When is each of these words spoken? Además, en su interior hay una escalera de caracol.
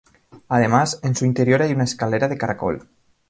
Además, 0.47 0.99
en 1.03 1.13
su 1.15 1.25
interior 1.27 1.61
hay 1.61 1.73
una 1.73 1.83
escalera 1.83 2.27
de 2.27 2.35
caracol. 2.35 2.89